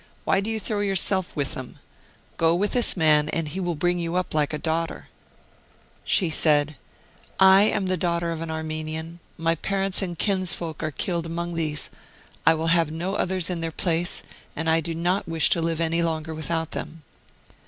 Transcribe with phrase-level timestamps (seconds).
[0.23, 1.77] Why do you throw yourself with them?
[2.37, 5.09] Go with this man and he will bring you up like a daughter.'
[6.03, 6.75] She said:'
[7.39, 11.91] I am the daughter of an Armenian; my parents and kinsfolk are killed among these;
[12.47, 14.23] I will have no others in their place,
[14.55, 17.03] and I do not wish to live any longer without them.'